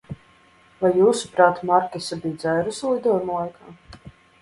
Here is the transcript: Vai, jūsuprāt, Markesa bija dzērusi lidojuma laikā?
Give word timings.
Vai, 0.85 0.91
jūsuprāt, 1.01 1.63
Markesa 1.73 2.19
bija 2.25 2.41
dzērusi 2.41 2.93
lidojuma 2.97 3.41
laikā? 3.41 3.79